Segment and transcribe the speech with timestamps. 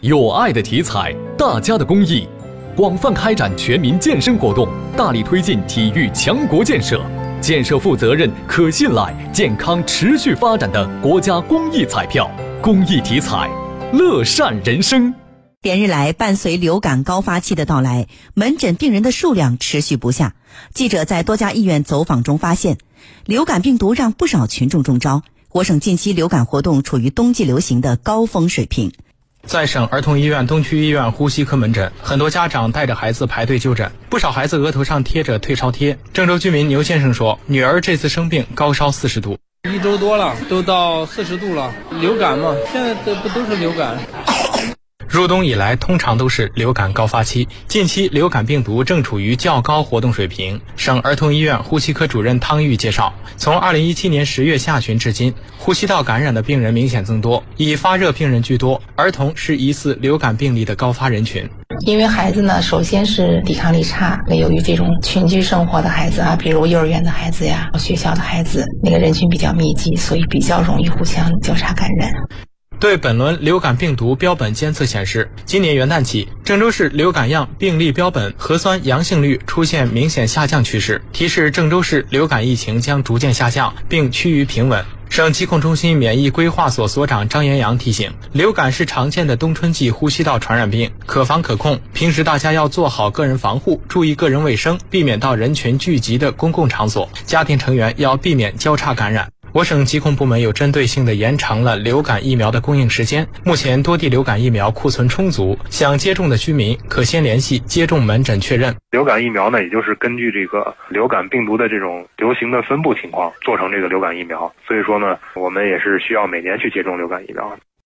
[0.00, 2.28] 有爱的体彩，大家的公益，
[2.76, 7.00] 广泛开展全民健身活动，大力推进体育强国建设，
[7.40, 12.30] 建设负责任、可信赖、健康持续发展的国家公益彩票。
[12.60, 13.48] 公益体彩，
[13.92, 15.14] 乐善人生。
[15.62, 20.34] 连日来，伴随流感高发期的到来，门诊病人的数量持续不下。
[20.74, 22.76] 记者在多家医院走访中发现，
[23.24, 25.22] 流感病毒让不少群众中招。
[25.50, 28.92] 我省近期流感活动处于冬季流行的高峰水平。
[29.46, 35.98] 在省儿童医院东区医院呼吸科门诊，很多家长带着孩子排队就诊，不少孩子额头上贴着退烧贴。
[36.12, 39.38] 郑州居民牛先生说：“女儿这次生病，高烧四十度，
[39.70, 41.72] 一周多了，都到四十度了。
[42.00, 43.98] 流感嘛，现在这不都是流感。”
[45.14, 47.46] 入冬以来，通常都是流感高发期。
[47.68, 50.60] 近期流感病毒正处于较高活动水平。
[50.74, 58.82] 省儿童医院呼吸科主任汤玉介绍，从2017年10月下旬至今，呼吸道感染的病人明显增多，以发热病人居多。
[58.96, 61.48] 儿童是疑似流感病例的高发人群。
[61.86, 72.12] 因为孩子呢，首先是抵抗力差，那由于这种群居生活的孩子啊，比如幼儿园的孩子呀，学校的孩子，那个人群比较密集，所以比较容易互相交叉感染。
[72.84, 84.84] 对本轮流感病毒标本监测显示，今年元旦起，郑州市流感样病例标本核酸阳性率出现明显下降趋势，提示郑州市流感疫情将逐渐下降，并趋于平稳。
[85.08, 91.80] 省疾控中心免疫规划所所长张延阳提醒，流感是常见的冬春季呼吸道传染病，可防可控。
[91.94, 99.30] 平时大家要做好个人防护，注意个人卫生，避免到人群聚集的公共场所，家庭成员要避免交叉感染。
[99.54, 103.24] 我省疾控部门有针对性地延长了流感疫苗的供应时间。
[103.44, 108.74] 目前多地流感疫苗库存充足，想接种的居民可先联系接种门诊确认。
[108.90, 114.52] 流感疫苗呢，也就是根据这个流感病毒的这种流行的分布情况做成这个流感疫苗。
[114.66, 117.56] 所以说呢，我们也是需要每年去接种流感疫苗。